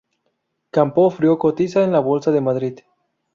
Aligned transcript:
Campofrío 0.71 1.37
cotiza 1.37 1.83
en 1.83 1.91
la 1.91 1.99
Bolsa 1.99 2.31
de 2.31 2.41
Madrid. 2.41 2.79